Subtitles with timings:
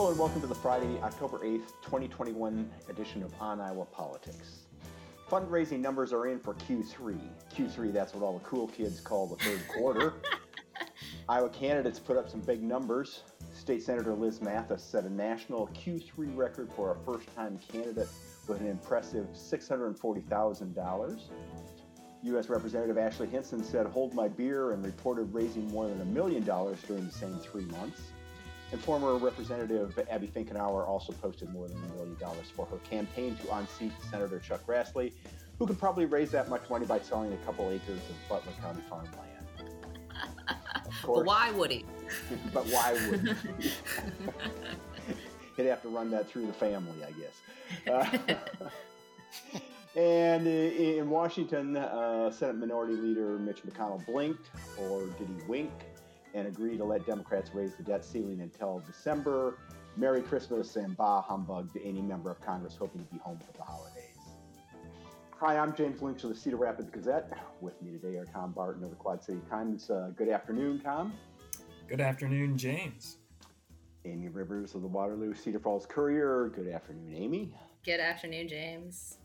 [0.00, 4.60] Hello and welcome to the Friday, October 8th, 2021 edition of On Iowa Politics.
[5.30, 7.18] Fundraising numbers are in for Q3.
[7.54, 10.14] Q3, that's what all the cool kids call the third quarter.
[11.28, 13.24] Iowa candidates put up some big numbers.
[13.52, 18.08] State Senator Liz Mathis set a national Q3 record for a first time candidate
[18.48, 21.20] with an impressive $640,000.
[22.22, 22.48] U.S.
[22.48, 26.80] Representative Ashley Hinson said, Hold my beer, and reported raising more than a million dollars
[26.86, 28.00] during the same three months.
[28.72, 33.36] And former Representative Abby Finkenauer also posted more than a million dollars for her campaign
[33.42, 35.12] to unseat Senator Chuck Grassley,
[35.58, 38.80] who could probably raise that much money by selling a couple acres of Butler County
[38.88, 39.40] farmland.
[41.06, 41.84] but why would he?
[42.52, 43.70] but why would he?
[45.56, 48.22] He'd have to run that through the family, I guess.
[48.34, 48.38] Uh,
[49.98, 54.48] and in Washington, uh, Senate Minority Leader Mitch McConnell blinked,
[54.78, 55.70] or did he wink?
[56.34, 59.58] And agree to let Democrats raise the debt ceiling until December.
[59.96, 63.52] Merry Christmas and bah humbug to any member of Congress hoping to be home for
[63.56, 64.04] the holidays.
[65.38, 67.32] Hi, I'm James Lynch of the Cedar Rapids Gazette.
[67.60, 69.90] With me today are Tom Barton of the Quad City Times.
[69.90, 71.14] Uh, good afternoon, Tom.
[71.88, 73.16] Good afternoon, James.
[74.04, 76.52] Amy Rivers of the Waterloo Cedar Falls Courier.
[76.54, 77.54] Good afternoon, Amy.
[77.84, 79.16] Good afternoon, James.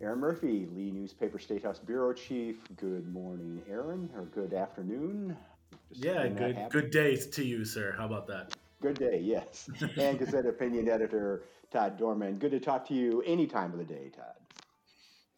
[0.00, 2.56] Aaron Murphy, Lee Newspaper Statehouse Bureau Chief.
[2.76, 5.36] Good morning, Aaron, or good afternoon.
[5.90, 7.94] Just yeah, good good day to you, sir.
[7.96, 8.54] How about that?
[8.80, 9.70] Good day, yes.
[9.96, 12.38] and Gazette opinion editor Todd Dorman.
[12.38, 14.34] Good to talk to you any time of the day, Todd.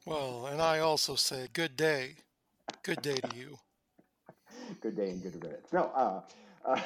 [0.05, 2.17] Well, and I also say good day.
[2.83, 3.59] Good day to you.
[4.81, 5.73] good day and good riddance.
[5.73, 6.21] No, uh,
[6.65, 6.81] uh,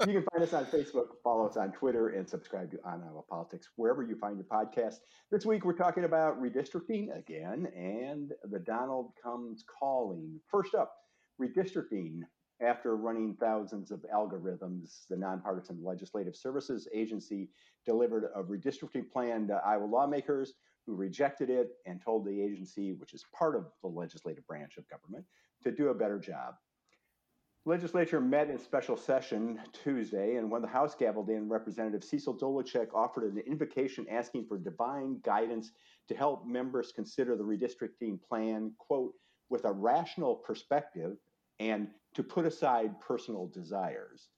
[0.06, 3.22] you can find us on Facebook, follow us on Twitter, and subscribe to On Iowa
[3.28, 4.96] Politics wherever you find your podcast.
[5.30, 10.40] This week we're talking about redistricting again and the Donald Comes Calling.
[10.50, 10.92] First up,
[11.40, 12.20] redistricting
[12.60, 17.50] after running thousands of algorithms, the Nonpartisan Legislative Services Agency
[17.86, 20.54] delivered a redistricting plan to Iowa lawmakers
[20.86, 24.88] who rejected it and told the agency, which is part of the legislative branch of
[24.88, 25.24] government,
[25.62, 26.54] to do a better job.
[27.64, 32.94] Legislature met in special session Tuesday, and when the House gavelled in, Representative Cecil Dolecheck
[32.94, 35.72] offered an invocation asking for divine guidance
[36.08, 39.12] to help members consider the redistricting plan, quote,
[39.50, 41.18] with a rational perspective
[41.60, 44.28] and to put aside personal desires.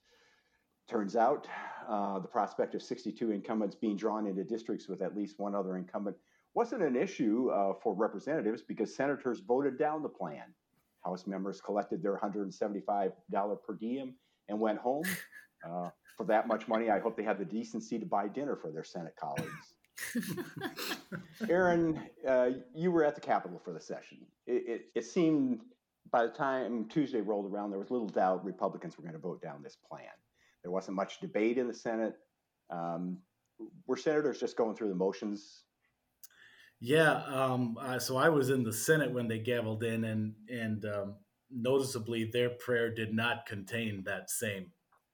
[0.89, 1.47] Turns out
[1.89, 5.77] uh, the prospect of 62 incumbents being drawn into districts with at least one other
[5.77, 6.17] incumbent
[6.55, 10.43] wasn't an issue uh, for representatives because senators voted down the plan.
[11.05, 13.13] House members collected their $175
[13.63, 14.15] per diem
[14.49, 15.05] and went home.
[15.63, 18.71] Uh, for that much money, I hope they have the decency to buy dinner for
[18.71, 19.75] their Senate colleagues.
[21.51, 24.19] Aaron, uh, you were at the Capitol for the session.
[24.47, 25.61] It, it, it seemed
[26.11, 29.43] by the time Tuesday rolled around, there was little doubt Republicans were going to vote
[29.43, 30.07] down this plan.
[30.63, 32.15] There wasn't much debate in the Senate.
[32.71, 33.19] Um,
[33.87, 35.63] were senators just going through the motions?
[36.81, 37.23] Yeah.
[37.27, 41.15] Um, uh, so I was in the Senate when they gavelled in, and and um,
[41.51, 44.67] noticeably, their prayer did not contain that same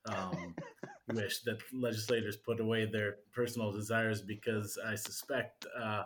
[0.07, 0.55] um,
[1.13, 5.67] wish that legislators put away their personal desires, because I suspect.
[5.79, 6.05] Uh,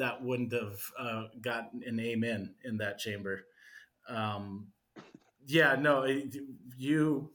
[0.00, 3.44] that wouldn't have uh, gotten an amen in that chamber.
[4.08, 4.68] Um,
[5.46, 6.36] yeah, no, it,
[6.78, 7.30] you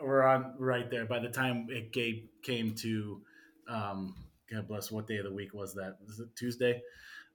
[0.00, 1.04] were on right there.
[1.04, 3.22] By the time it gave, came to,
[3.68, 4.14] um,
[4.48, 5.96] God bless, what day of the week was that?
[6.06, 6.80] Was it Tuesday?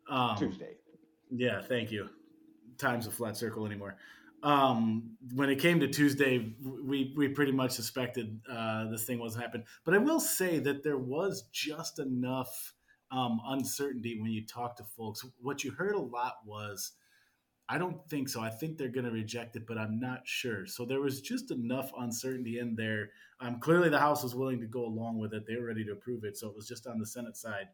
[0.09, 0.75] Um, Tuesday.
[1.29, 2.09] Yeah, thank you.
[2.77, 3.97] Time's a flat circle anymore.
[4.41, 9.43] Um, when it came to Tuesday, we we pretty much suspected uh, this thing wasn't
[9.43, 9.65] happening.
[9.85, 12.73] But I will say that there was just enough
[13.13, 15.23] um, uncertainty when you talk to folks.
[15.39, 16.93] What you heard a lot was,
[17.69, 18.41] I don't think so.
[18.41, 20.65] I think they're going to reject it, but I'm not sure.
[20.65, 23.11] So there was just enough uncertainty in there.
[23.39, 25.45] Um, clearly, the House was willing to go along with it.
[25.47, 26.37] They were ready to approve it.
[26.37, 27.67] So it was just on the Senate side.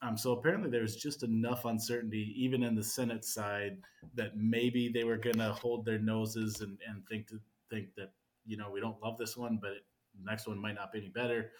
[0.00, 3.78] Um, so apparently, there was just enough uncertainty, even in the Senate side,
[4.14, 8.12] that maybe they were going to hold their noses and, and think to think that
[8.46, 9.84] you know we don't love this one, but it,
[10.16, 11.50] the next one might not be any better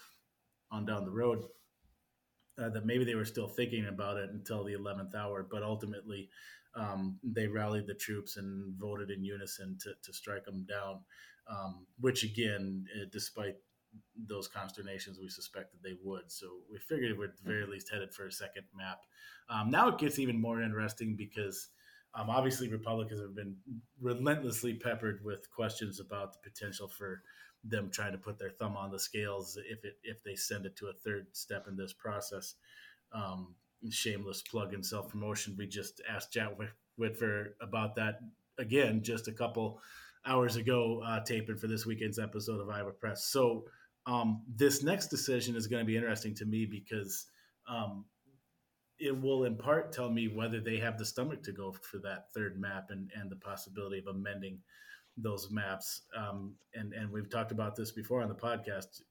[0.71, 1.45] on down the road
[2.61, 6.29] uh, that maybe they were still thinking about it until the 11th hour, but ultimately
[6.75, 11.01] um, they rallied the troops and voted in unison to, to strike them down,
[11.51, 13.57] um, which again, uh, despite
[14.27, 16.31] those consternations, we suspected they would.
[16.31, 18.99] So we figured we're at the very least headed for a second map.
[19.49, 21.69] Um, now it gets even more interesting because
[22.15, 23.57] um, obviously Republicans have been
[24.01, 27.23] relentlessly peppered with questions about the potential for
[27.65, 30.77] them trying to put their thumb on the scales if it if they send it
[30.77, 32.55] to a third step in this process.
[33.13, 33.55] Um,
[33.91, 35.55] shameless plug and self promotion.
[35.59, 36.51] We just asked Jack
[36.99, 38.21] Whitver about that
[38.59, 39.81] again just a couple
[40.27, 43.25] hours ago, uh, taping for this weekend's episode of Iowa Press.
[43.25, 43.65] So
[44.07, 47.27] Um, this next decision is going to be interesting to me because
[47.69, 48.07] um,
[48.99, 52.33] it will in part tell me whether they have the stomach to go for that
[52.35, 54.59] third map and, and the possibility of amending
[55.17, 56.03] those maps.
[56.17, 59.03] Um, and, and we've talked about this before on the podcast.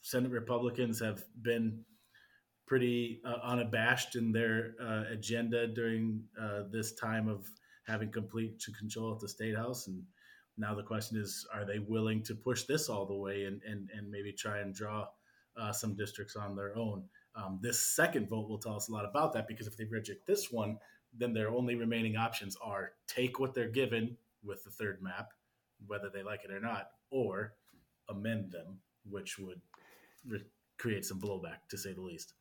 [0.00, 1.84] Senate Republicans have been
[2.66, 7.46] pretty uh, unabashed in their uh, agenda during uh, this time of
[7.86, 9.86] having complete control at the state house.
[9.86, 10.02] And
[10.56, 13.90] now the question is, are they willing to push this all the way and, and,
[13.96, 15.06] and maybe try and draw
[15.56, 17.04] uh, some districts on their own?
[17.34, 20.26] Um, this second vote will tell us a lot about that because if they reject
[20.26, 20.78] this one,
[21.16, 25.32] then their only remaining options are take what they're given with the third map,
[25.86, 27.54] whether they like it or not, or
[28.08, 28.78] amend them,
[29.08, 29.60] which would
[30.26, 30.44] re-
[30.78, 32.34] create some blowback to say the least.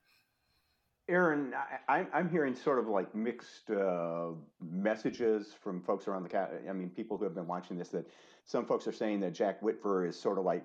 [1.10, 1.54] Aaron,
[1.90, 4.28] I, am hearing sort of like mixed uh,
[4.62, 6.69] messages from folks around the.
[6.69, 8.07] I mean, people who have been watching this that
[8.46, 10.64] some folks are saying that Jack Whitver is sort of like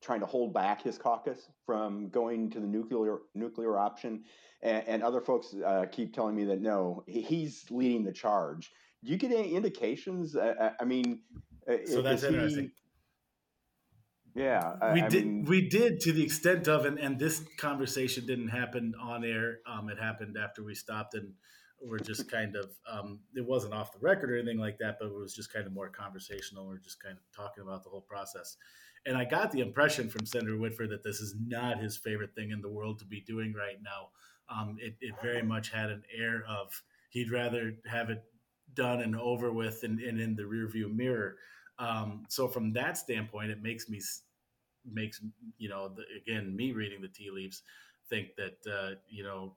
[0.00, 4.24] trying to hold back his caucus from going to the nuclear nuclear option,
[4.62, 8.70] and, and other folks uh, keep telling me that no, he's leading the charge.
[9.04, 10.36] Do you get any indications?
[10.36, 11.20] Uh, I mean,
[11.68, 12.70] uh, so that's interesting.
[14.34, 15.26] Yeah, I, we I did.
[15.26, 19.58] Mean, we did to the extent of, and, and this conversation didn't happen on air.
[19.66, 21.32] Um, it happened after we stopped, and
[21.82, 22.70] we're just kind of.
[22.90, 25.66] Um, it wasn't off the record or anything like that, but it was just kind
[25.66, 26.66] of more conversational.
[26.66, 28.56] We're just kind of talking about the whole process,
[29.06, 32.50] and I got the impression from Senator Whitver that this is not his favorite thing
[32.50, 34.08] in the world to be doing right now.
[34.54, 38.22] Um, it, it very much had an air of he'd rather have it
[38.74, 41.36] done and over with and, and in the rearview mirror.
[41.78, 44.00] Um, so from that standpoint, it makes me
[44.90, 45.20] makes
[45.58, 47.62] you know the, again me reading the tea leaves
[48.08, 49.56] think that uh, you know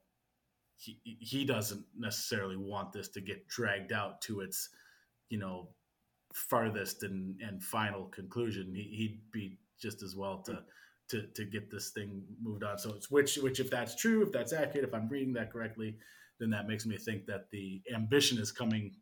[0.78, 4.70] he he doesn't necessarily want this to get dragged out to its
[5.30, 5.70] you know
[6.34, 8.74] farthest and and final conclusion.
[8.76, 10.60] He, he'd be just as well to
[11.10, 12.78] to to get this thing moved on.
[12.78, 15.98] So it's which which if that's true, if that's accurate, if I'm reading that correctly,
[16.40, 18.96] then that makes me think that the ambition is coming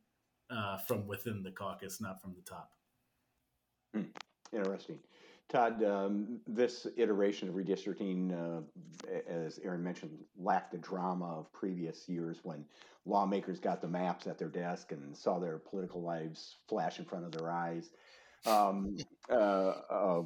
[0.49, 2.71] uh, from within the caucus, not from the top.
[3.95, 4.55] Hmm.
[4.55, 4.99] Interesting.
[5.51, 8.61] Todd, um, this iteration of redistricting, uh,
[9.27, 12.63] as Aaron mentioned, lacked the drama of previous years when
[13.05, 17.25] lawmakers got the maps at their desk and saw their political lives flash in front
[17.25, 17.89] of their eyes.
[18.45, 18.95] Um,
[19.29, 20.23] uh, uh,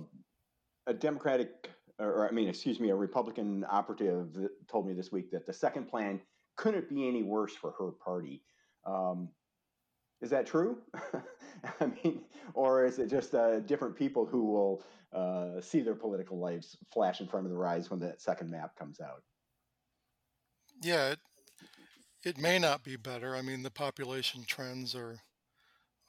[0.86, 4.38] a Democratic, or I mean, excuse me, a Republican operative
[4.68, 6.22] told me this week that the second plan
[6.56, 8.44] couldn't be any worse for her party.
[8.86, 9.30] Um,
[10.22, 10.78] is that true?
[11.80, 12.22] I mean,
[12.54, 14.84] or is it just uh, different people who will
[15.14, 18.76] uh, see their political lives flash in front of their eyes when that second map
[18.78, 19.24] comes out?
[20.82, 21.20] Yeah, it,
[22.24, 23.36] it may not be better.
[23.36, 25.18] I mean, the population trends are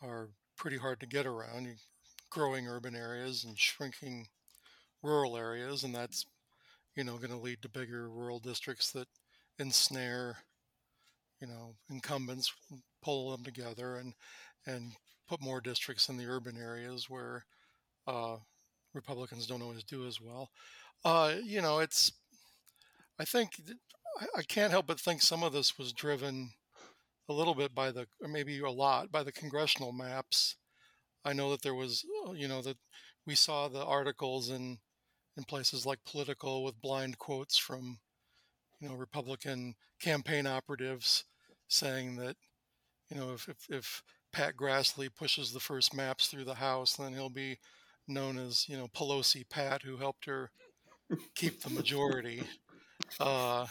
[0.03, 1.69] are pretty hard to get around.
[2.31, 4.27] Growing urban areas and shrinking
[5.03, 6.27] rural areas, and that's
[6.97, 9.09] you know going to lead to bigger rural districts that
[9.59, 10.39] ensnare
[11.41, 12.53] you know incumbents
[13.07, 14.15] pull them together and
[14.67, 14.93] and
[15.29, 17.45] put more districts in the urban areas where
[18.09, 18.37] uh,
[18.95, 20.51] Republicans don't always do as well.
[21.05, 22.13] Uh, you know, it's
[23.21, 23.51] I think
[24.37, 26.51] I can't help but think some of this was driven
[27.29, 30.57] a little bit by the, or maybe a lot by the congressional maps.
[31.25, 32.79] I know that there was, uh, you know, that
[33.27, 34.79] we saw the articles in
[35.37, 37.99] in places like Politico with blind quotes from,
[38.81, 41.25] you know, Republican campaign operatives
[41.69, 42.37] saying that,
[43.11, 47.13] you know, if, if, if Pat Grassley pushes the first maps through the House, then
[47.13, 47.59] he'll be
[48.09, 50.51] known as, you know, Pelosi Pat, who helped her
[51.35, 52.43] keep the majority.
[53.21, 53.67] Uh,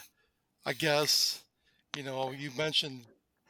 [0.64, 1.44] I guess,
[1.96, 3.02] you know, you mentioned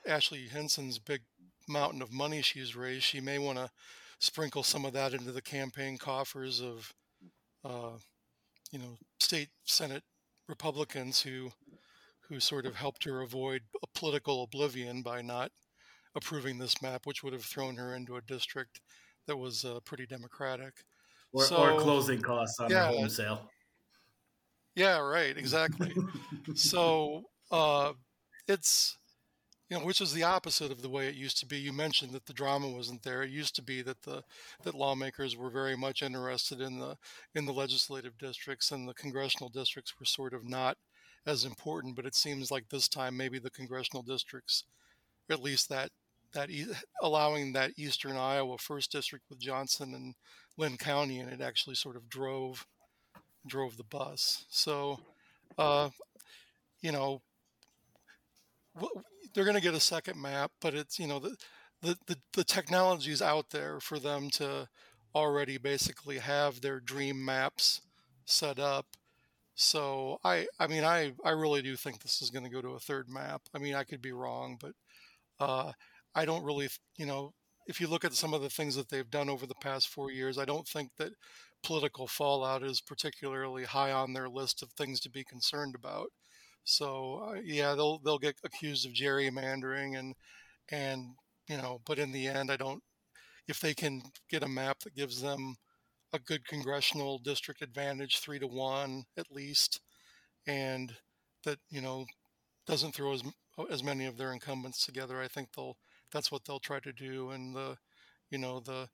[0.07, 1.23] Ashley Hinson's big
[1.69, 3.05] mountain of money she's raised.
[3.05, 3.71] She may want to
[4.19, 6.93] sprinkle some of that into the campaign coffers of,
[7.65, 7.99] uh,
[8.71, 10.03] you know, state Senate
[10.49, 11.51] Republicans who
[12.29, 15.53] who sort of helped her avoid a political oblivion by not
[16.17, 18.81] approving this map, which would have thrown her into a district
[19.27, 20.75] that was uh, pretty democratic.
[21.33, 23.51] Or, so, or, closing costs on yeah, home sale.
[24.75, 25.95] Yeah, right, exactly.
[26.55, 27.93] so uh,
[28.49, 28.97] it's
[29.69, 31.59] you know, which is the opposite of the way it used to be.
[31.59, 33.23] You mentioned that the drama wasn't there.
[33.23, 34.23] It used to be that the
[34.63, 36.97] that lawmakers were very much interested in the
[37.35, 40.77] in the legislative districts and the congressional districts were sort of not
[41.27, 41.97] as important.
[41.97, 44.65] But it seems like this time maybe the congressional districts,
[45.29, 45.91] at least that
[46.37, 46.51] that
[47.03, 50.15] allowing that Eastern Iowa first district with Johnson and
[50.57, 52.67] Linn County, and it actually sort of drove
[53.47, 54.45] drove the bus.
[54.49, 55.01] So,
[55.59, 55.91] uh,
[56.81, 57.23] you know,
[59.35, 61.37] they're going to get a second map, but it's you know the
[61.83, 64.69] the the, the technology is out there for them to
[65.15, 67.81] already basically have their dream maps
[68.27, 68.87] set up.
[69.55, 72.75] So I, I mean, I, I really do think this is going to go to
[72.75, 73.41] a third map.
[73.55, 74.73] I mean, I could be wrong, but
[75.41, 75.73] uh,
[76.17, 76.69] I don't really,
[76.99, 77.35] you know,
[77.69, 80.11] if you look at some of the things that they've done over the past four
[80.11, 81.13] years, I don't think that
[81.65, 86.09] political fallout is particularly high on their list of things to be concerned about.
[86.65, 90.15] So uh, yeah, they'll they'll get accused of gerrymandering and
[90.71, 91.17] and
[91.49, 92.83] you know, but in the end, I don't.
[93.49, 95.57] If they can get a map that gives them
[96.13, 99.81] a good congressional district advantage, three to one at least,
[100.47, 100.97] and
[101.45, 102.07] that you know
[102.67, 103.23] doesn't throw as
[103.71, 105.77] as many of their incumbents together, I think they'll
[106.13, 107.31] that's what they'll try to do.
[107.31, 107.77] And the
[108.31, 108.89] you know the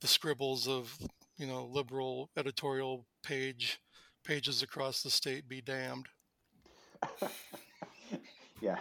[0.00, 0.96] the scribbles of
[1.36, 3.80] you know liberal editorial page
[4.24, 6.06] pages across the state be damned.
[8.60, 8.78] yeah.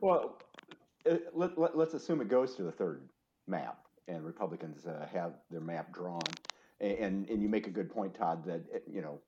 [0.00, 0.38] Well,
[1.04, 3.08] it, let, let, us assume it goes to the third
[3.46, 6.22] map and Republicans uh, have their map drawn.
[6.80, 9.20] And, and you make a good point, Todd, that, you know,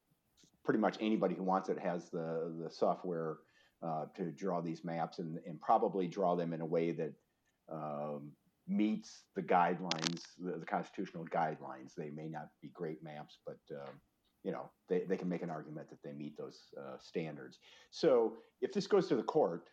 [0.65, 3.39] pretty much anybody who wants it has the, the software
[3.83, 7.13] uh, to draw these maps and, and probably draw them in a way that
[7.71, 8.33] um,
[8.69, 11.95] meets the guidelines, the, the, constitutional guidelines.
[11.97, 13.95] They may not be great maps, but um,
[14.45, 17.59] you know, they, they can make an argument that they meet those uh, standards.
[17.91, 19.69] So if this goes to the court,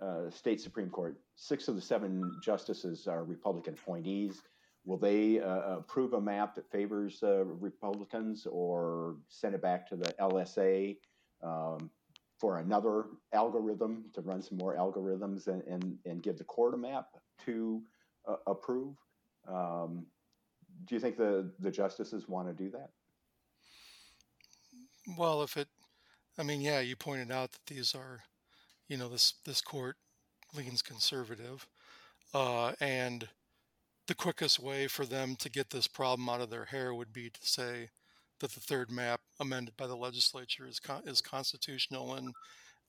[0.00, 4.42] uh, state Supreme Court, six of the seven justices are Republican appointees.
[4.84, 9.96] Will they uh, approve a map that favors uh, Republicans or send it back to
[9.96, 10.96] the LSA
[11.42, 11.90] um,
[12.44, 16.76] for another algorithm to run some more algorithms and, and, and give the court a
[16.76, 17.06] map
[17.42, 17.80] to
[18.28, 18.94] uh, approve?
[19.48, 20.04] Um,
[20.84, 22.90] do you think the, the justices want to do that?
[25.16, 25.68] Well, if it,
[26.38, 28.20] I mean, yeah, you pointed out that these are,
[28.88, 29.96] you know, this this court
[30.54, 31.66] leans conservative,
[32.34, 33.26] uh, and
[34.06, 37.30] the quickest way for them to get this problem out of their hair would be
[37.30, 37.88] to say
[38.40, 42.34] that the third map amended by the legislature is con- is constitutional and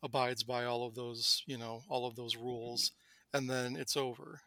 [0.04, 2.46] abides by all of those, you know, all of those mm-hmm.
[2.46, 2.92] rules,
[3.34, 4.42] and then it's over.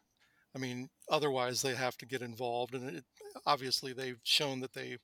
[0.54, 3.04] I mean, otherwise they have to get involved, and it,
[3.46, 4.98] obviously they've shown that they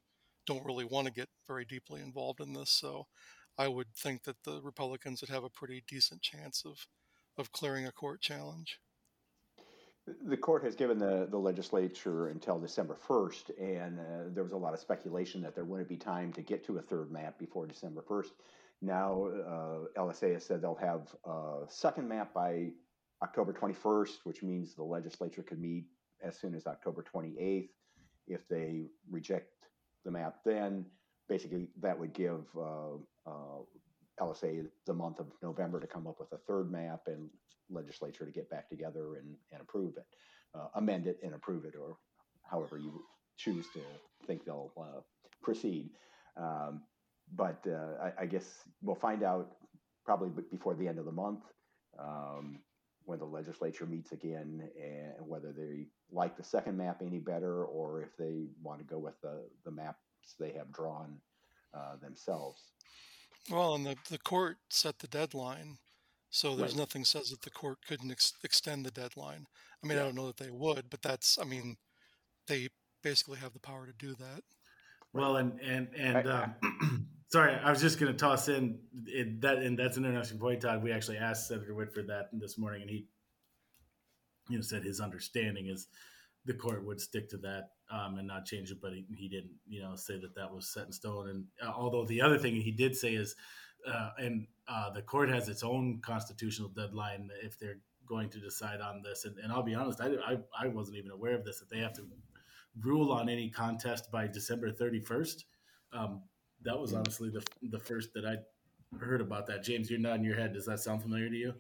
[0.47, 2.71] don't really want to get very deeply involved in this.
[2.71, 3.07] So
[3.57, 6.87] I would think that the Republicans would have a pretty decent chance of
[7.37, 8.79] of clearing a court challenge.
[10.27, 14.03] The court has given the, the legislature until December 1st, and uh,
[14.35, 16.83] there was a lot of speculation that there wouldn't be time to get to a
[16.83, 18.33] third map before December 1st.
[18.83, 22.73] Now, uh, LSA has said they'll have a second map by
[23.23, 25.87] October 21st, which means the legislature could meet
[26.23, 27.71] as soon as October 28th.
[28.27, 29.53] If they reject
[30.05, 30.85] the map then,
[31.29, 32.97] basically that would give uh,
[33.27, 33.63] uh,
[34.21, 37.29] LSA the month of November to come up with a third map and
[37.71, 40.07] legislature to get back together and, and approve it,
[40.55, 41.97] uh, amend it and approve it, or
[42.51, 43.03] however you
[43.37, 43.81] choose to
[44.27, 45.01] think they'll uh,
[45.43, 45.91] proceed.
[46.37, 46.83] Um,
[47.35, 48.45] but uh, I, I, guess
[48.83, 49.57] we'll find out
[50.05, 51.41] probably before the end of the month
[51.99, 52.59] um,
[53.05, 58.03] when the legislature meets again and whether they like the second map any better or
[58.03, 59.99] if they want to go with the, the maps
[60.39, 61.19] they have drawn
[61.75, 62.61] uh, themselves.
[63.51, 65.79] Well, and the, the court set the deadline.
[66.31, 66.81] So there's right.
[66.81, 69.47] nothing says that the court couldn't ex- extend the deadline.
[69.83, 70.03] I mean, yeah.
[70.03, 71.77] I don't know that they would, but that's, I mean,
[72.49, 72.69] they
[73.03, 74.43] basically have the power to do that.
[75.13, 76.55] Well, and, and, and, um,
[77.29, 80.63] sorry, I was just going to toss in it, that, and that's an interesting point,
[80.63, 80.83] Todd.
[80.83, 83.07] We actually asked Senator Whitver that this morning, and he,
[84.49, 85.87] you know, said his understanding is
[86.47, 89.53] the court would stick to that um, and not change it, but he, he, didn't,
[89.67, 91.29] you know, say that that was set in stone.
[91.29, 93.35] And uh, although the other thing he did say is,
[93.87, 98.81] uh, and uh, the court has its own constitutional deadline if they're going to decide
[98.81, 99.25] on this.
[99.25, 101.79] And, and I'll be honest, I, I, I, wasn't even aware of this that they
[101.79, 102.07] have to
[102.81, 105.45] rule on any contest by December thirty first.
[105.93, 106.23] Um,
[106.63, 108.37] that was honestly the the first that I
[108.99, 109.63] heard about that.
[109.63, 110.53] James, you're nodding your head.
[110.55, 111.55] Does that sound familiar to you?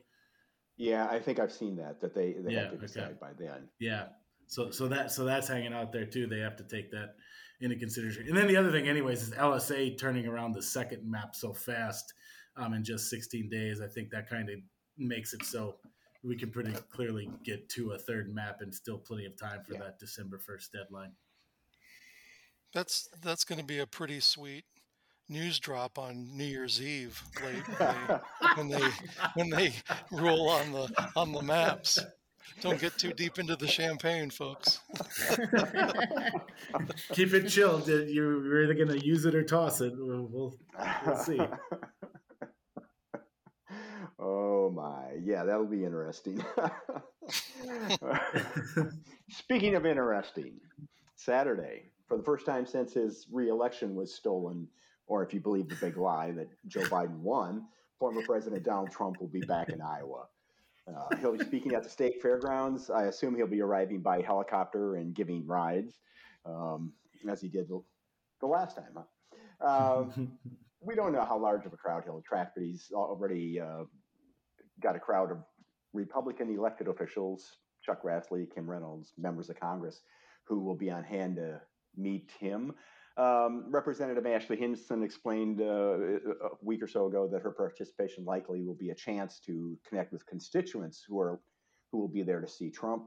[0.77, 3.15] Yeah, I think I've seen that that they they yeah, have to decide okay.
[3.21, 3.69] by then.
[3.79, 4.07] Yeah,
[4.47, 6.27] so so that so that's hanging out there too.
[6.27, 7.15] They have to take that
[7.61, 8.27] into consideration.
[8.29, 12.13] And then the other thing, anyways, is LSA turning around the second map so fast
[12.57, 13.81] um, in just 16 days.
[13.81, 14.57] I think that kind of
[14.99, 15.77] makes it so
[16.23, 19.75] we can pretty clearly get to a third map and still plenty of time for
[19.75, 19.81] yeah.
[19.81, 21.13] that December 1st deadline.
[22.73, 24.65] That's that's going to be a pretty sweet
[25.29, 27.79] news drop on New Year's Eve late
[28.57, 28.83] when they
[29.35, 29.73] when they
[30.11, 32.01] roll on the on the maps.
[32.61, 34.81] Don't get too deep into the champagne, folks.
[37.13, 37.89] Keep it chilled.
[37.89, 39.93] You're either going to use it or toss it.
[39.97, 40.57] We'll, we'll,
[41.07, 41.41] we'll see.
[44.19, 46.43] oh my, yeah, that'll be interesting.
[49.31, 50.61] Speaking of interesting,
[51.17, 51.91] Saturday.
[52.07, 54.69] For the first time since his reelection was stolen,
[55.07, 57.65] or if you believe the big lie that Joe Biden won,
[57.99, 60.27] former President Donald Trump will be back in Iowa.
[60.87, 62.91] Uh, he'll be speaking at the state fairgrounds.
[62.91, 65.99] I assume he'll be arriving by helicopter and giving rides,
[66.45, 66.93] um,
[67.29, 67.83] as he did the,
[68.41, 68.95] the last time.
[68.95, 69.67] Huh?
[69.67, 70.05] Uh,
[70.81, 73.85] we don't know how large of a crowd he'll attract, but he's already uh,
[74.83, 75.39] got a crowd of
[75.95, 80.03] Republican elected officials, Chuck Grassley, Kim Reynolds, members of Congress,
[80.47, 81.61] who will be on hand to
[81.97, 82.73] meet him.
[83.17, 88.61] Um, Representative Ashley Hinson explained uh, a week or so ago that her participation likely
[88.63, 91.41] will be a chance to connect with constituents who are
[91.93, 93.05] who will be there to see Trump.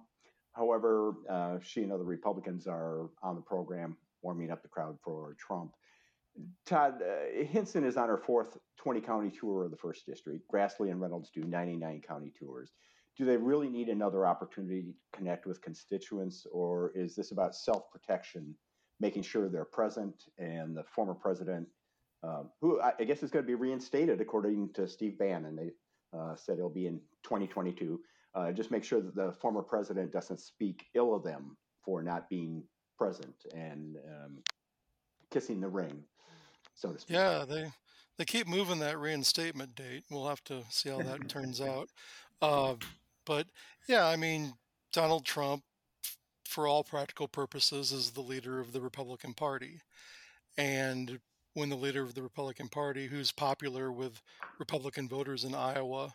[0.53, 5.35] However, uh, she and other Republicans are on the program warming up the crowd for
[5.37, 5.73] Trump.
[6.65, 10.49] Todd uh, Hinson is on her fourth 20 county tour of the first district.
[10.49, 12.71] Grassley and Reynolds do 99 county tours.
[13.17, 17.91] Do they really need another opportunity to connect with constituents, or is this about self
[17.91, 18.55] protection
[18.99, 20.25] making sure they're present.
[20.37, 21.67] And the former president,
[22.23, 25.71] um, who I, guess is going to be reinstated according to Steve Bannon, they
[26.17, 27.99] uh, said it'll be in 2022.
[28.35, 32.29] Uh, just make sure that the former president doesn't speak ill of them for not
[32.29, 32.63] being
[32.97, 34.37] present and um,
[35.31, 36.03] kissing the ring,
[36.75, 37.15] so to speak.
[37.15, 37.71] Yeah, they
[38.17, 40.03] they keep moving that reinstatement date.
[40.09, 41.89] We'll have to see how that turns out.
[42.41, 42.75] Uh,
[43.25, 43.47] but
[43.87, 44.53] yeah, I mean,
[44.91, 45.63] Donald Trump
[46.47, 49.81] for all practical purposes, is the leader of the Republican Party.
[50.57, 51.19] And
[51.53, 54.21] when the leader of the Republican Party, who's popular with
[54.59, 56.13] Republican voters in Iowa,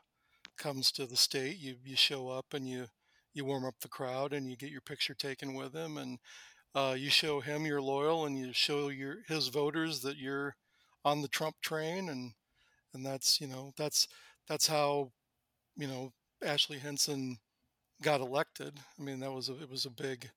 [0.57, 2.87] comes to the state, you, you show up and you,
[3.35, 6.19] you warm up the crowd and you get your picture taken with him and
[6.75, 10.57] uh, you show him you're loyal and you show your his voters that you're
[11.05, 12.33] on the Trump train and
[12.95, 14.09] and that's you know that's
[14.49, 15.11] that's how
[15.77, 16.12] you know
[16.45, 17.39] Ashley Hinson
[18.02, 18.78] got elected.
[18.99, 20.30] I mean, that was a, it was a big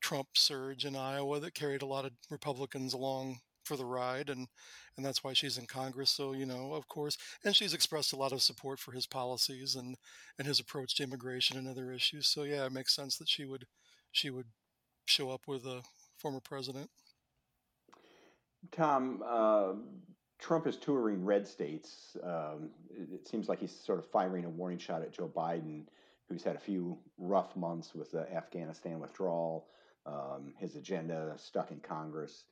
[0.00, 4.48] Trump surge in Iowa that carried a lot of Republicans along for the ride, and
[4.96, 6.10] and that's why she's in Congress.
[6.10, 9.76] So you know, of course, and she's expressed a lot of support for his policies
[9.76, 9.96] and
[10.38, 12.26] and his approach to immigration and other issues.
[12.26, 13.66] So yeah, it makes sense that she would
[14.12, 14.46] she would
[15.04, 15.82] show up with a
[16.16, 16.90] former president.
[18.72, 19.74] Tom, uh,
[20.38, 22.16] Trump is touring red states.
[22.22, 25.84] Um, it, it, seems like he's sort of firing a warning shot at Joe Biden
[26.28, 29.68] who's had a few rough months with the Afghanistan withdrawal,
[30.06, 32.44] um, his agenda stuck in Congress.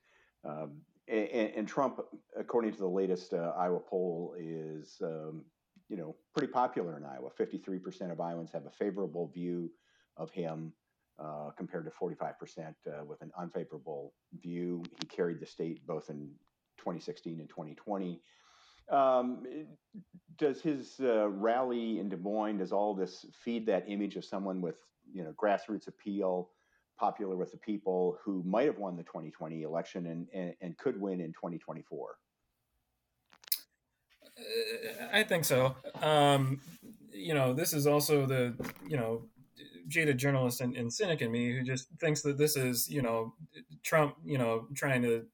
[0.45, 2.01] Um, and, and, Trump,
[2.37, 5.45] according to the latest uh, Iowa poll, is um,
[5.89, 7.31] you know pretty popular in Iowa.
[7.31, 9.71] Fifty-three percent of Iowans have a favorable view
[10.17, 10.73] of him,
[11.19, 14.83] uh, compared to forty-five percent uh, with an unfavorable view.
[15.01, 16.31] He carried the state both in
[16.79, 18.21] 2016 and 2020.
[18.91, 19.45] Um,
[20.39, 24.61] does his uh, rally in Des Moines, does all this feed that image of someone
[24.61, 24.77] with,
[25.13, 26.51] you know, grassroots appeal,
[26.99, 31.01] popular with the people who might have won the 2020 election and, and, and could
[31.01, 32.17] win in 2024?
[35.13, 35.75] I think so.
[36.03, 36.61] Um,
[37.11, 38.55] you know, this is also the,
[38.87, 39.23] you know,
[39.89, 43.35] jaded journalist and, and cynic in me who just thinks that this is, you know,
[43.83, 45.25] Trump, you know, trying to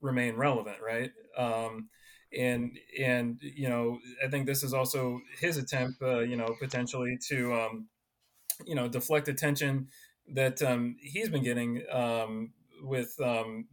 [0.00, 1.10] remain relevant, right?
[1.36, 1.88] Um,
[2.36, 7.18] and and you know I think this is also his attempt, uh, you know, potentially
[7.28, 7.88] to um,
[8.66, 9.88] you know deflect attention
[10.32, 13.66] that um, he's been getting um, with um,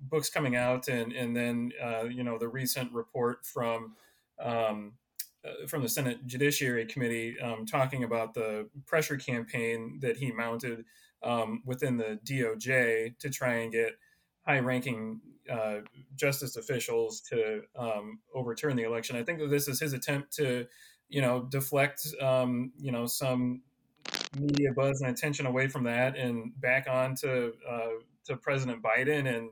[0.00, 3.94] books coming out, and and then uh, you know the recent report from.
[4.38, 4.92] Um,
[5.44, 10.84] uh, from the Senate Judiciary Committee, um, talking about the pressure campaign that he mounted
[11.64, 13.92] within the DOJ to try and get
[14.44, 15.80] high-ranking uh,
[16.14, 19.16] justice officials to um, overturn the election.
[19.16, 20.66] I think that this is his attempt to,
[21.08, 23.62] you know, deflect, um, you know, some
[24.38, 27.88] media buzz and attention away from that and back on to, uh,
[28.24, 29.50] to President Biden and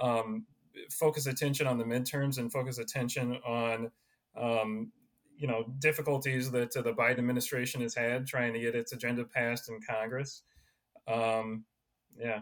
[0.00, 0.46] um,
[0.90, 3.90] focus attention on the midterms and focus attention on,
[4.36, 4.92] um,
[5.38, 9.24] you know, difficulties that uh, the Biden administration has had trying to get its agenda
[9.24, 10.42] passed in Congress.
[11.08, 11.64] Um,
[12.18, 12.40] yeah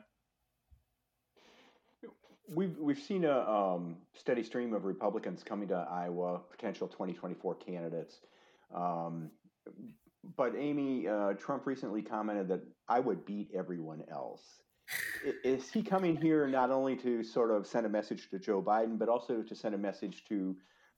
[2.48, 8.20] We've we've seen a um, steady stream of Republicans coming to Iowa, potential 2024 candidates.
[8.74, 9.30] Um,
[10.36, 14.42] but Amy, uh, Trump recently commented that I would beat everyone else.
[15.42, 18.98] Is he coming here not only to sort of send a message to Joe Biden,
[18.98, 20.56] but also to send a message to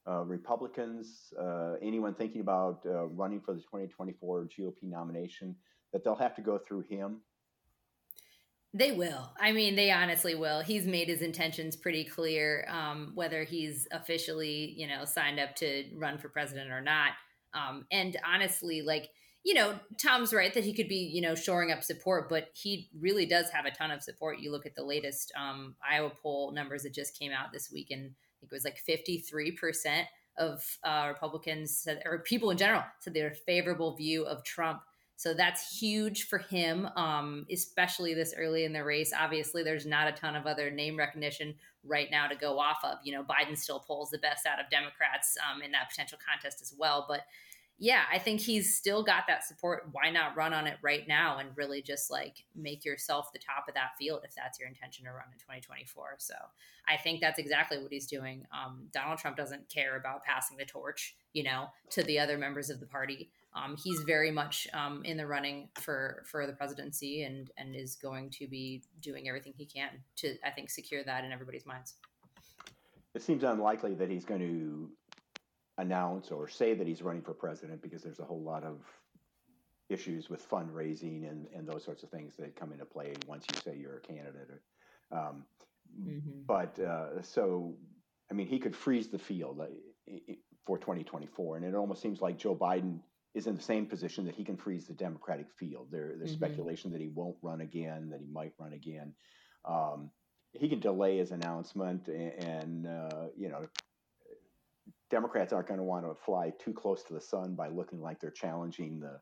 [0.09, 5.55] uh, Republicans, uh, anyone thinking about uh, running for the 2024 GOP nomination,
[5.93, 7.21] that they'll have to go through him?
[8.77, 9.31] They will.
[9.41, 10.61] I mean, they honestly will.
[10.61, 15.85] He's made his intentions pretty clear, um, whether he's officially, you know, signed up to
[15.97, 17.13] run for president or not.
[17.55, 19.09] Um, and honestly, like
[19.47, 22.91] you know, Tom's right that he could be, you know, shoring up support, but he
[22.99, 24.41] really does have a ton of support.
[24.41, 27.93] You look at the latest um, Iowa poll numbers that just came out this week,
[27.93, 30.03] and I think it was like 53%
[30.37, 34.81] of uh, Republicans said, or people in general said a favorable view of Trump.
[35.17, 39.13] So that's huge for him, um, especially this early in the race.
[39.19, 42.99] Obviously, there's not a ton of other name recognition right now to go off of.
[43.03, 46.61] You know, Biden still pulls the best out of Democrats um, in that potential contest
[46.61, 47.07] as well.
[47.09, 47.23] But
[47.79, 49.89] yeah, I think he's still got that support.
[49.93, 53.69] Why not run on it right now and really just like make yourself the top
[53.69, 56.17] of that field if that's your intention to run in 2024?
[56.19, 56.35] So
[56.89, 58.45] I think that's exactly what he's doing.
[58.51, 62.71] Um, Donald Trump doesn't care about passing the torch, you know, to the other members
[62.71, 63.31] of the party.
[63.57, 67.97] Um, he's very much um, in the running for for the presidency and and is
[67.97, 71.95] going to be doing everything he can to I think secure that in everybody's minds.
[73.15, 74.91] It seems unlikely that he's going to
[75.79, 78.81] announce or say that he's running for president because there's a whole lot of
[79.89, 83.61] issues with fundraising and, and those sorts of things that come into play once you
[83.61, 84.61] say you're a candidate.
[85.13, 85.45] Um,
[85.99, 86.43] mm-hmm.
[86.47, 87.75] But uh, so,
[88.31, 90.17] I mean, he could freeze the field uh,
[90.67, 91.59] for 2024.
[91.59, 92.99] And it almost seems like Joe Biden
[93.37, 95.89] is in the same position that he can freeze the Democratic field.
[95.91, 96.45] There, there's mm-hmm.
[96.45, 99.13] speculation that he won't run again, that he might run again.
[99.67, 100.11] Um,
[100.53, 103.67] he can delay his announcement and, and uh, you know,
[105.11, 108.19] Democrats aren't going to want to fly too close to the sun by looking like
[108.21, 109.21] they're challenging the,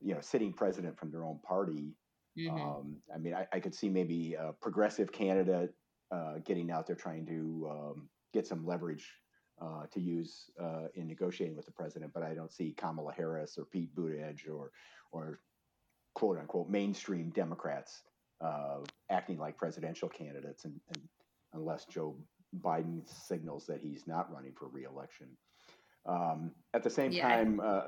[0.00, 1.94] you know, sitting president from their own party.
[2.36, 2.60] Mm-hmm.
[2.60, 5.72] Um, I mean, I, I, could see maybe a progressive candidate
[6.10, 9.06] uh, getting out there trying to um, get some leverage
[9.62, 13.56] uh, to use uh, in negotiating with the president, but I don't see Kamala Harris
[13.58, 14.72] or Pete Buttigieg or,
[15.12, 15.40] or
[16.14, 18.02] quote unquote mainstream Democrats
[18.40, 18.78] uh,
[19.10, 21.02] acting like presidential candidates, and, and
[21.52, 22.16] unless Joe
[22.60, 25.28] Biden signals that he's not running for reelection.
[26.06, 27.28] Um, at the same yeah.
[27.28, 27.82] time, uh,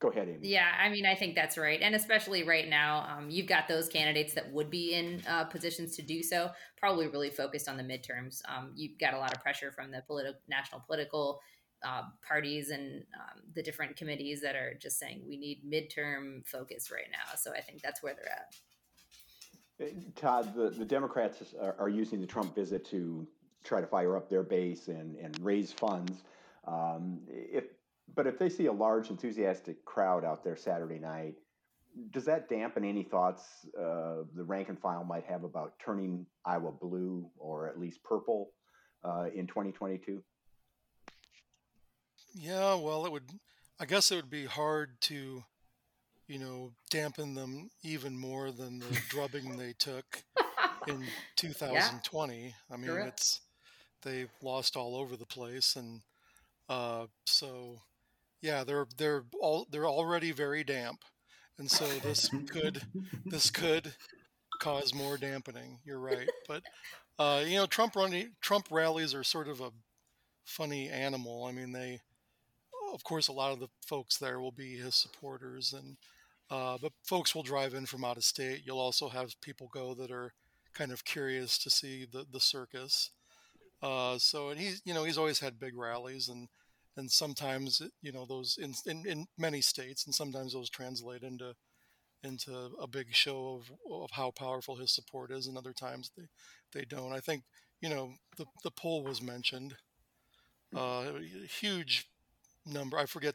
[0.00, 0.48] go ahead, Amy.
[0.48, 3.88] Yeah, I mean, I think that's right, and especially right now, um, you've got those
[3.88, 6.50] candidates that would be in uh, positions to do so.
[6.76, 8.40] Probably really focused on the midterms.
[8.48, 11.40] Um, you've got a lot of pressure from the political, national political
[11.84, 16.90] uh, parties and um, the different committees that are just saying we need midterm focus
[16.90, 17.34] right now.
[17.36, 20.14] So I think that's where they're at.
[20.14, 23.26] Todd, the, the Democrats are, are using the Trump visit to
[23.64, 26.22] try to fire up their base and, and raise funds.
[26.66, 27.64] Um, if,
[28.14, 31.34] but if they see a large, enthusiastic crowd out there Saturday night,
[32.12, 33.42] does that dampen any thoughts
[33.78, 38.52] uh, the rank and file might have about turning Iowa blue or at least purple
[39.04, 40.22] uh, in 2022?
[42.34, 43.24] Yeah, well, it would.
[43.80, 45.42] I guess it would be hard to,
[46.28, 50.22] you know, dampen them even more than the drubbing they took
[50.86, 51.04] in
[51.36, 52.54] 2020.
[52.70, 52.74] Yeah.
[52.74, 53.40] I mean, it's
[54.02, 56.02] they lost all over the place, and
[56.68, 57.80] uh, so
[58.42, 61.04] yeah, they're they're all they're already very damp,
[61.58, 62.82] and so this could
[63.24, 63.94] this could
[64.60, 65.78] cause more dampening.
[65.84, 66.62] You're right, but
[67.18, 69.70] uh, you know, Trump running Trump rallies are sort of a
[70.44, 71.44] funny animal.
[71.44, 72.00] I mean, they
[72.92, 75.96] of course a lot of the folks there will be his supporters, and
[76.50, 78.62] uh, but folks will drive in from out of state.
[78.64, 80.32] You'll also have people go that are
[80.72, 83.10] kind of curious to see the the circus.
[83.82, 86.48] Uh, so and he's you know he's always had big rallies and
[86.96, 91.54] and sometimes you know those in, in, in many states and sometimes those translate into
[92.22, 96.24] into a big show of, of how powerful his support is and other times they,
[96.72, 97.12] they don't.
[97.12, 97.44] I think,
[97.80, 99.74] you know, the, the poll was mentioned.
[100.76, 101.12] Uh,
[101.60, 102.06] huge
[102.66, 102.98] number.
[102.98, 103.34] I forget,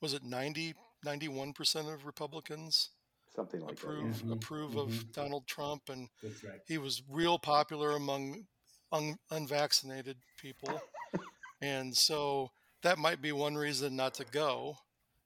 [0.00, 2.90] was it 90, 91% of Republicans
[3.34, 4.26] something like approve, that.
[4.26, 4.34] Yeah.
[4.34, 4.78] Approve mm-hmm.
[4.80, 5.82] of Donald Trump.
[5.88, 6.60] And right.
[6.66, 8.46] he was real popular among
[8.92, 10.80] un- unvaccinated people.
[11.62, 12.50] and so
[12.82, 14.76] that might be one reason not to go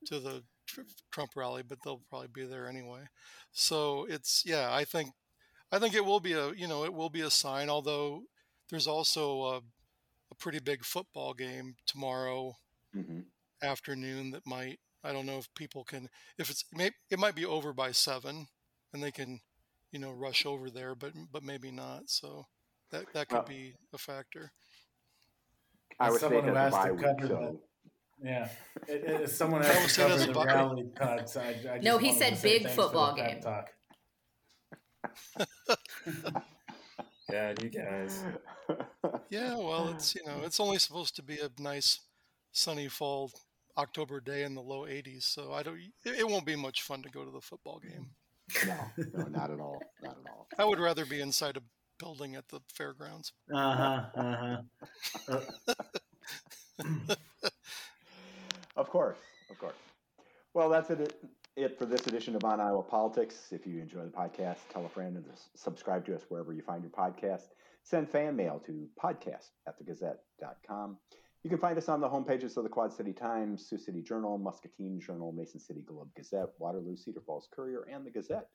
[0.06, 0.42] to the
[1.12, 3.00] Trump rally, but they'll probably be there anyway.
[3.52, 5.10] So it's yeah, I think
[5.70, 7.68] I think it will be a you know it will be a sign.
[7.68, 8.22] Although
[8.70, 12.56] there's also a, a pretty big football game tomorrow
[12.94, 13.20] mm-hmm.
[13.62, 17.44] afternoon that might I don't know if people can if it's may it might be
[17.44, 18.46] over by seven
[18.92, 19.40] and they can
[19.92, 22.08] you know rush over there, but but maybe not.
[22.08, 22.46] So
[22.90, 24.52] that that could well, be a factor.
[26.00, 27.26] I was someone who has to cover so.
[27.26, 27.58] the,
[28.22, 28.48] yeah,
[28.88, 31.36] it, it, someone has to cover the rally cuts.
[31.36, 33.40] I, I no, he said big football game.
[33.40, 33.70] Talk.
[37.30, 38.22] God, you guys.
[39.30, 42.00] Yeah, well, it's you know, it's only supposed to be a nice
[42.52, 43.30] sunny fall
[43.76, 45.78] October day in the low 80s, so I don't.
[46.04, 48.10] It won't be much fun to go to the football game.
[48.66, 48.76] No,
[49.14, 49.82] no, not at all.
[50.02, 50.46] Not at all.
[50.58, 51.62] I would rather be inside a
[51.98, 53.32] building at the fairgrounds.
[53.52, 54.04] Uh huh.
[54.16, 54.58] Uh
[55.28, 55.38] huh.
[58.76, 59.18] of course,
[59.50, 59.76] of course.
[60.54, 61.14] Well, that's it.
[61.56, 63.48] it for this edition of On Iowa Politics.
[63.50, 66.82] If you enjoy the podcast, tell a friend and subscribe to us wherever you find
[66.82, 67.48] your podcast.
[67.82, 70.96] Send fan mail to podcast at thegazette.com.
[71.42, 74.38] You can find us on the homepages of the Quad City Times, Sioux City Journal,
[74.38, 78.48] Muscatine Journal, Mason City Globe Gazette, Waterloo, Cedar Falls Courier, and the Gazette.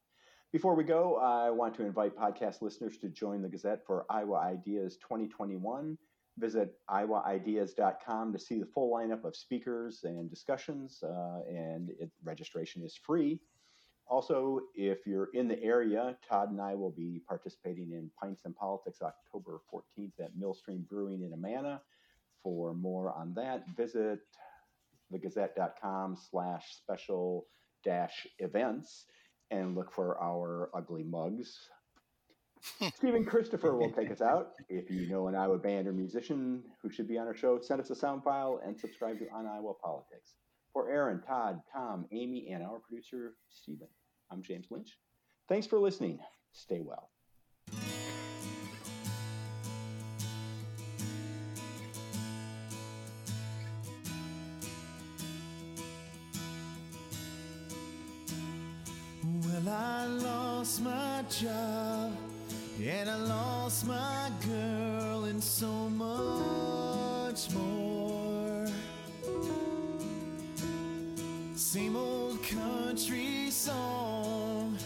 [0.52, 4.40] Before we go, I want to invite podcast listeners to join the Gazette for Iowa
[4.40, 5.96] Ideas 2021.
[6.40, 12.82] Visit iowaideas.com to see the full lineup of speakers and discussions, uh, and it, registration
[12.82, 13.40] is free.
[14.08, 18.56] Also, if you're in the area, Todd and I will be participating in Pints and
[18.56, 21.80] Politics October 14th at Millstream Brewing in Amana.
[22.42, 24.22] For more on that, visit
[25.14, 27.46] thegazette.com slash special
[27.84, 29.06] dash events
[29.52, 31.70] and look for our ugly mugs.
[32.96, 34.52] Stephen Christopher will take us out.
[34.70, 37.82] If you know an Iowa band or musician who should be on our show, send
[37.82, 40.36] us a sound file and subscribe to On Iowa Politics.
[40.74, 43.88] For Aaron, Todd, Tom, Amy, and our producer, Stephen,
[44.32, 45.00] I'm James Lynch.
[45.48, 46.20] Thanks for listening.
[46.52, 47.10] Stay well.
[59.70, 62.12] I lost my job
[62.82, 68.68] and I lost my girl and so much more.
[71.56, 74.78] Same old country song.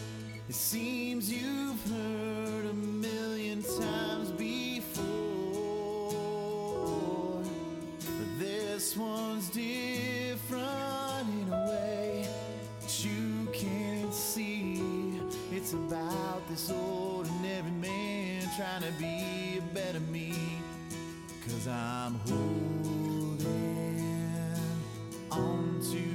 [0.49, 1.72] It seems you've
[16.53, 20.35] this ordinary man trying to be a better me.
[21.43, 23.47] Cause I'm holding
[25.31, 26.12] on to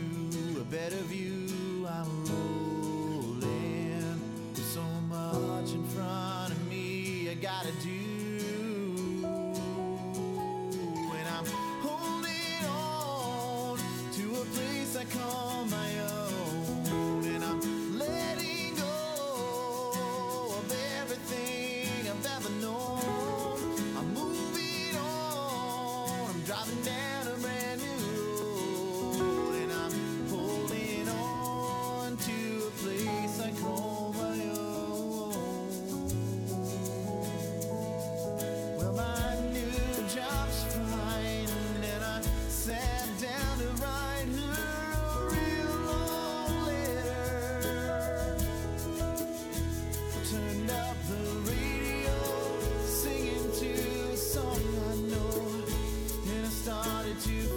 [57.20, 57.47] to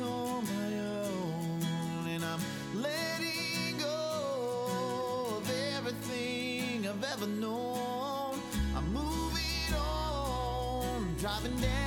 [0.00, 2.40] I my own, and I'm
[2.74, 8.40] letting go of everything I've ever known.
[8.76, 11.77] I'm moving on, driving down